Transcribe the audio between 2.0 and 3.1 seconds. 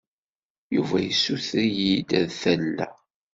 ad t-alleɣ.